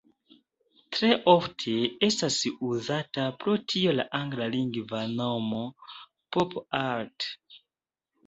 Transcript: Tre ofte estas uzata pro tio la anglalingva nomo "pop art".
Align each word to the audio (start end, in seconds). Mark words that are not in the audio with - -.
Tre 0.93 1.09
ofte 1.33 1.73
estas 2.07 2.37
uzata 2.69 3.27
pro 3.43 3.53
tio 3.73 3.93
la 3.99 4.05
anglalingva 4.21 5.01
nomo 5.19 5.61
"pop 6.37 6.57
art". 6.81 7.29